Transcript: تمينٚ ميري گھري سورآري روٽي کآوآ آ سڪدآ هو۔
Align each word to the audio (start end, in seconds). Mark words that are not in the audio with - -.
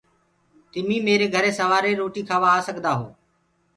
تمينٚ 0.71 1.05
ميري 1.07 1.27
گھري 1.35 1.51
سورآري 1.57 1.93
روٽي 2.01 2.21
کآوآ 2.29 2.51
آ 2.59 2.65
سڪدآ 2.67 2.91
هو۔ 2.99 3.07